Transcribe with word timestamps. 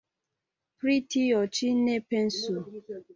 Pri 0.83 0.95
tio 1.15 1.41
ĉi 1.57 1.69
ne 1.83 1.99
pensu! 2.15 2.57